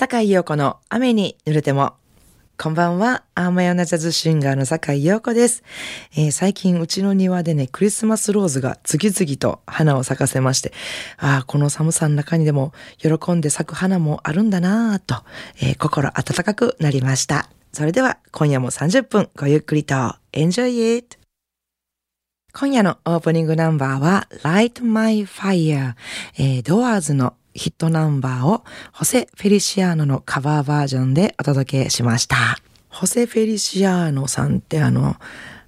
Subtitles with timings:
[0.00, 1.94] 坂井陽子の雨に濡れても。
[2.56, 3.24] こんばんは。
[3.34, 5.64] アーマヨナジャズシンガーの坂井陽子です、
[6.16, 10.72] えー、最近うちの庭でね、クリスマスローズが次々と花を咲かせまして、
[11.16, 15.24] ああ、この寒さの中にでも喜んで咲く花もあるんだなぁと、
[15.60, 17.50] えー、心温かくなりました。
[17.72, 21.18] それでは今夜も30分ごゆっくりと Enjoy it!
[22.52, 25.94] 今夜のオープニングナンバーは Light My Fire、
[26.38, 32.36] えー、ドアーズのヒットナンバーをホセ・フェリシアーノのカバーバージョンでお届けしました。
[32.88, 35.16] ホセ・フェリシアーノさんってあの、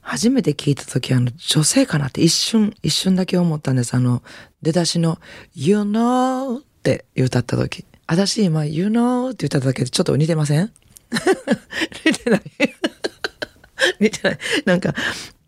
[0.01, 3.95] 初めて聞いた時あの、女性かなって一瞬、一瞬だけ思ったんです。
[3.95, 4.23] あの、
[4.63, 5.19] 出だしの
[5.55, 7.85] You know って歌った時。
[8.07, 10.73] 私今 You know って歌っただけでちょっと似てません？
[12.07, 12.43] 似てない
[14.01, 14.39] 似てない。
[14.65, 14.95] なんか、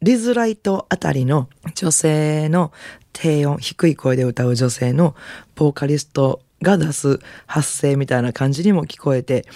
[0.03, 2.73] リズライトあたりの女性の
[3.13, 5.15] 低音、低い声で歌う女性の
[5.55, 9.47] ボーカリストが出す発声みたいな感じにも聞こえて、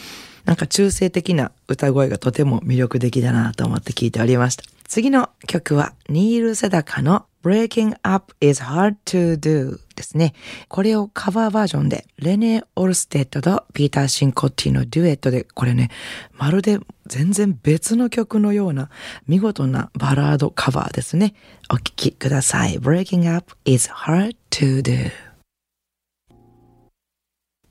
[0.44, 4.62] なんか中性的な歌声がとても魅力的だなと思って聞いておりました。
[4.84, 10.34] 次の曲はニール・セダカの Breaking Up is Hard to Do ですね。
[10.68, 15.90] これをカバーバージョンでレネ・オルステッドとピーター・シンコッティのデュエットでこれね、
[16.32, 18.90] まるで全然別の曲のような
[19.26, 21.34] 見事なバラードカバーですね。
[21.70, 22.78] お聴きください。
[22.78, 25.10] Breaking Up is Hard to Do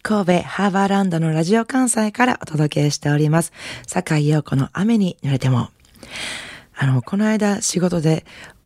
[0.08, 3.52] 神戸ハーバーランドのラジオ関西からお届けしております。
[3.88, 5.70] 坂井陽子の雨に濡れても。
[6.78, 8.24] あの、この間仕事で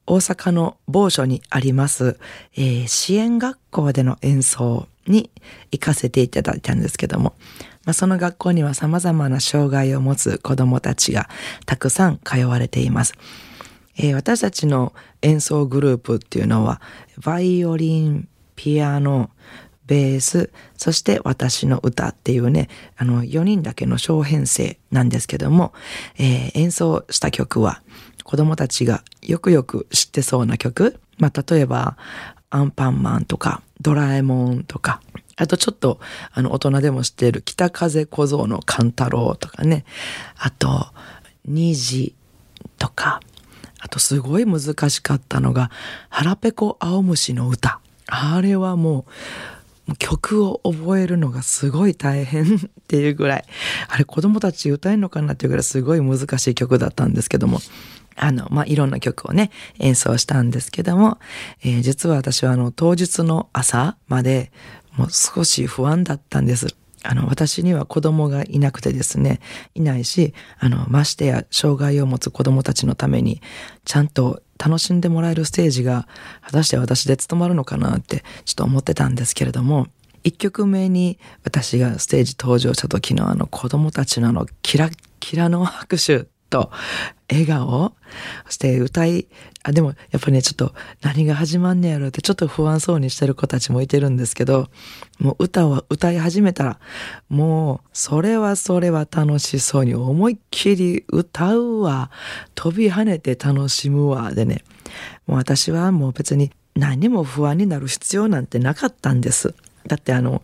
[0.09, 2.17] 大阪の某所にあります、
[2.55, 5.29] えー、支援学校での演奏に
[5.71, 7.35] 行かせていただいたんですけども、
[7.85, 11.30] まあ、その学校には様々な障害を持つ子供たちが
[11.67, 13.13] たくさん通われています。
[13.97, 16.81] えー、私たちの演奏グループっていうのは、
[17.23, 19.30] バイオリン、ピアノ、
[19.85, 25.73] ベース、そして私の歌っていうね、あの、4人だけの小編成なんですけども、
[26.17, 27.81] えー、演奏した曲は
[28.30, 31.98] 子供たちがよくよく知ってそうな曲、まあ、例えば、
[32.52, 35.02] アンパンマンとか、ドラえもんとか、
[35.36, 35.99] あとちょっと、
[36.31, 39.83] あの、大人でも知っている北風小僧の勘太郎とかね、
[40.37, 40.86] あと、
[41.45, 42.14] 虹
[42.77, 43.20] とか、
[43.80, 45.71] あとすごい難しかったのが、
[46.09, 47.80] 腹ペコ青虫の歌。
[48.05, 49.08] あれはも
[49.89, 53.45] う、曲を覚えるのがすごい大変 っていうぐらい、
[53.87, 57.59] あれ子供たち歌えるのかなっていうぐらいすごい難しい曲だったんですけども、
[58.21, 59.49] あの、まあ、いろんな曲をね、
[59.80, 61.19] 演奏したんですけども、
[61.63, 64.52] えー、実は私はあの、当日の朝まで
[64.97, 66.67] もう少し不安だったんです。
[67.03, 69.39] あの、私には子供がいなくてですね、
[69.73, 73.41] いないし、あの、ましてや障害を持つ子供たちのために、
[73.85, 76.05] ちゃんと楽しんでもらえるステージが
[76.41, 79.87] 果たして私で務まるのかなってちょっと思ってたんですけれども、
[80.25, 86.71] 一曲目に私がステージ登場した時のあの子供たちのあのキラッキラの拍手と
[87.30, 87.93] 笑顔。
[88.45, 89.27] そして歌い、
[89.64, 94.70] あ、でもやっぱね、ちょっと何が始まんねやろってちょっと不安そうにしてる子たちもいてるんですけど、
[95.20, 96.80] もう歌を歌い始めたら、
[97.30, 102.11] もうそれはそれは楽しそうに思いっきり歌うわ、
[102.55, 104.64] 飛び跳ねて楽しむわ、でね、
[105.27, 109.54] もう私はもう別に何も不安になる必要なんてなかったんです。
[109.88, 110.42] だってあの、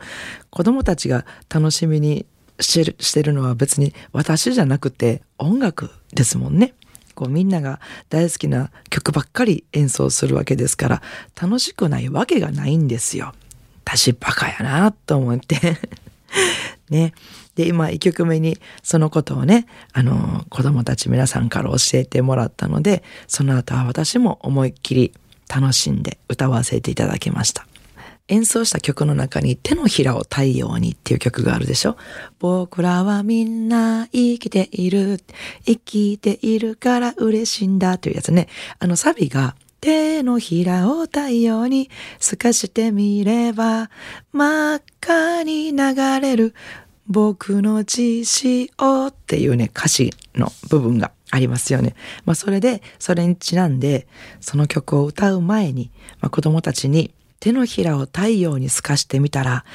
[0.50, 2.26] 子供たちが楽しみに
[2.60, 6.74] してるしてるのは別に私じゃなくて音楽ですもんね。
[7.14, 7.80] こうみんなが
[8.10, 11.02] 大好きな曲ばっかり演奏するわけですから
[11.42, 13.34] 楽しくないわけがないんですよ。
[13.86, 15.78] 私バカやなと思って
[16.90, 17.14] ね。
[17.56, 25.14] で、今1曲目にそのことをね、あの、子供たち皆さんから教えてもらったので、その後は私も思いっきり
[25.48, 27.66] 楽しんで歌わせていただきました。
[28.28, 31.96] 演奏した曲の中に手のひらを太陽にっていう曲があるでしょ？
[32.40, 35.22] 僕らはみんな生きている。
[35.66, 38.48] 生きているから嬉しいんだというやつね。
[38.80, 43.92] あのサビが手のひらを太陽に透かしてみれば
[44.32, 46.56] 真っ赤に流れる
[47.08, 51.94] 僕の血潮っていうね歌詞の部分がありますよね。
[52.26, 54.08] まあそれで、それにちなんで、
[54.40, 55.92] その曲を歌う前に、
[56.22, 59.66] まあ、子供たちに手のひらを太陽に透かしてみたら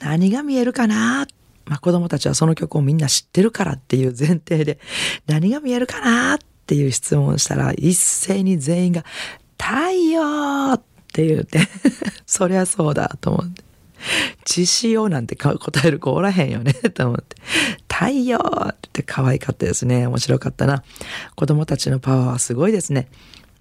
[0.00, 1.26] 何が見えるかな？
[1.66, 4.78] まあ子供たちはその曲をみんな知ってるからっていう前提で
[5.26, 6.34] 何が見えるかな？
[6.34, 9.04] っていう質問をしたら一斉に全員が
[9.58, 10.82] 太陽っ
[11.12, 11.60] て言うて
[12.26, 13.62] そりゃそうだと思って。
[14.44, 16.72] 血潮なんて答える子おらへんよね？
[16.94, 17.36] と思って。
[17.88, 20.08] 太陽って可愛かったですね。
[20.08, 20.82] 面白かったな。
[21.36, 23.06] 子供たちのパワーはすごいですね。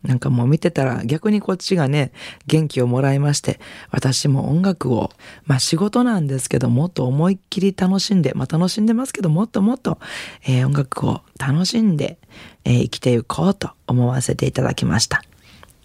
[0.04, 2.12] なんかもう見てたら逆にこっちがね、
[2.48, 3.60] 元気をもらいまして、
[3.92, 5.12] 私も音楽を、
[5.46, 10.00] まあ仕事なんですけど、もっと思いっきり楽しんで、まあ楽しんでますけど、もっともっと、
[10.48, 12.18] えー、音楽を楽しんで、
[12.66, 15.22] えー、生きていこうと思わせていただきました。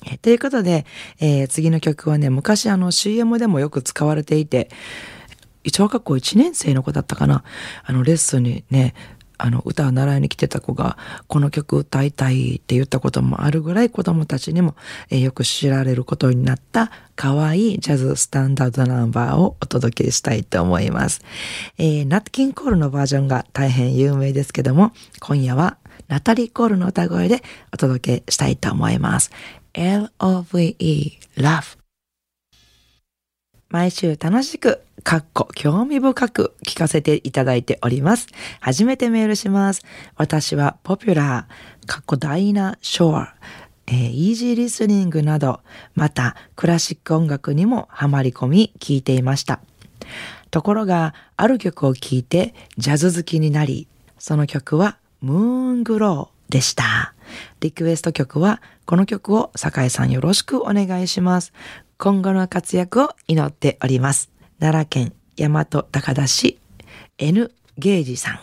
[0.07, 0.87] えー、ということで、
[1.21, 4.71] えー、次の曲はね、昔あの CM でもよく使われていて、
[5.73, 7.43] 小学校1年生の子だったかな、
[7.85, 8.95] あのレッスンにね、
[9.39, 10.97] あの歌を習いに来てた子が
[11.27, 14.75] この曲歌いたいって言ったこともあるぐらい子供たちにも、
[15.11, 21.23] えー、よく知られることになった可愛いジャズスタンダードナンバーをお届けしたいと思います。
[21.79, 25.79] えー、ナッキンコールのバージョンが大変有名ですけども今夜は
[26.09, 27.43] ナタリー・コールの歌声で
[27.73, 29.31] お届けしたいと思います。
[29.75, 31.79] L-O-V-E Love
[33.69, 38.27] 毎週楽しく、かっこ興味深く聞かせていただいております。
[38.59, 39.83] 初めてメールします。
[40.17, 43.29] 私はポピュラー、かっこダイナ・ショー、
[43.87, 45.61] えー、イージーリスニングなど、
[45.95, 49.61] またクラシック音楽にもハマり込み聞いていました。
[50.51, 53.87] ところが、ある曲を聴いてジャズ好きになり、
[54.19, 55.41] その曲はムー
[55.75, 57.15] ングローでした。
[57.61, 61.53] リクエスト曲はこの曲を酒井さんよろしくお願いします。
[61.97, 64.35] 今後の活躍を祈っております。
[64.59, 66.59] 奈良県大和高田市
[67.19, 68.41] N ゲージさん。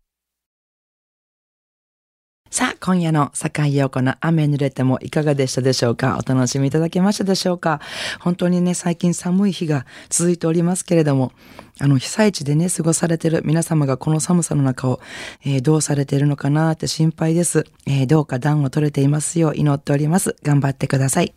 [2.53, 6.21] さあ、今夜の坂井陽子の雨濡れてもいかがでしたでしょうか？
[6.23, 7.81] お楽しみいただけましたでしょうか？
[8.21, 11.33] 本当にね、最近寒い日が続いておりますけれども、
[11.81, 15.01] あの、被災地でね、過ごされている皆様がこの寒さの中を、
[15.47, 17.65] えー、どうされているのかなって心配です。
[17.87, 20.37] えー、どうか暖を取れていますよう祈っております。
[20.43, 21.33] 頑張ってください。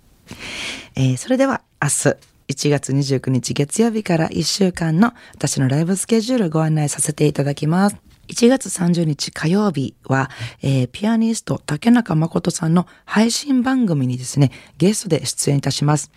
[0.95, 2.17] えー、それでは明日、
[2.49, 8.04] 1月29日月曜日から1週間の私のライブスケジュールご案内させていただきます。
[8.27, 10.29] 1月30日火曜日は、
[10.61, 16.11] えー、ピアニスト竹中誠さんの配信番組にですね、ゲストで出演いたします。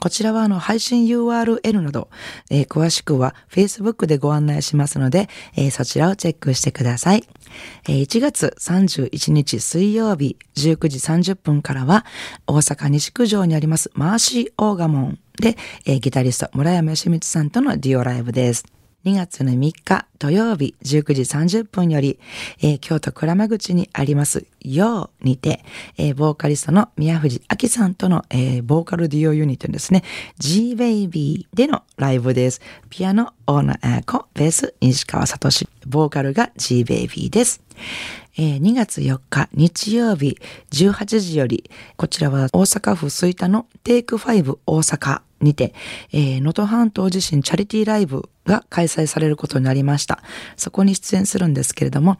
[0.00, 2.08] こちらはあの配信 URL など、
[2.50, 7.24] えー、詳しくは Facebook でご案内しますので、えー、そちらをチェックしてください。
[7.88, 12.04] えー、1月31日水曜日19時30分からは
[12.46, 15.56] 大阪西区上にありますマーシーオーガモンで、
[15.86, 18.64] えー、ギタリスト村山義光さんとのデュオライブです。
[19.04, 22.20] 2月の3日土曜日19時30分より、
[22.60, 25.64] えー、京都倉間口にありますようにて、
[25.98, 30.04] えー、ボーカリストの宮藤明さんとの、えー、ボーカルディオユニットですね、
[30.38, 32.60] G-Baby でのライブです。
[32.90, 35.50] ピアノ、オーナーコ、ベース、西川聡、
[35.86, 37.62] ボーカルが G ベイビーです。
[38.38, 40.38] えー、2月4日日曜日
[40.70, 45.74] 18時より、こちらは大阪府吹田のテイク5大阪にて、
[46.12, 50.22] えー、能登半島地震チャリティーライブが開催されることになりました。
[50.56, 52.18] そこに出演するんですけれども、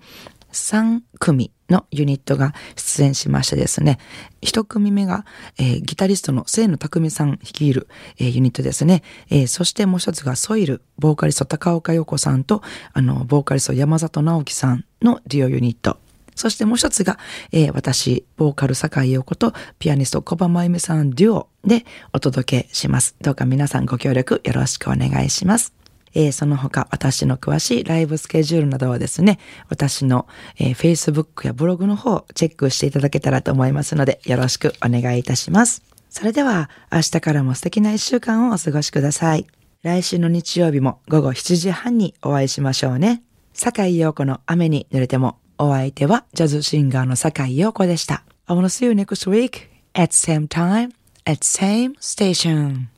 [0.52, 3.98] 3組のユニットが出演しましてですね、
[4.42, 5.24] 1組目が、
[5.58, 15.98] えー、ギタリストの清野匠さん率いる、えー、ユニットですね、えー、そしてもう一つがソイル、ボーカリスト高岡陽子さんと、あの、ボーカリスト山里直樹さんのデュオユニット。
[16.34, 17.18] そしてもう一つが、
[17.52, 23.16] えー、私、ボーカル坂井陽子とピアニスト小葉真由美さんデュオでお届けします。
[23.20, 25.81] どうか皆さんご協力よろしくお願いします。
[26.14, 29.38] えー、その他私の詳しいライブスケジュールなどはですね、
[29.68, 30.26] 私の、
[30.58, 35.82] えー、Facebook やブログの方チェックしていただけたらと思いますので、よろしくお願いいたします。
[36.10, 39.46] それでは明日からも素敵な一週間をお過ごしください。
[39.82, 43.22] 来週の日曜日も午後7時半にお会いしましょうね。
[43.54, 48.24] 坂井陽子の雨に濡れてもお相手はジャズシンガーの坂井陽子でした。
[48.46, 50.92] I wanna see you next week at same time
[51.24, 52.91] at same station.